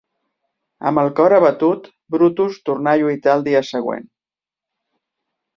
[0.91, 4.11] Amb el cor abatut, Brutus torna a lluitar al dia següent.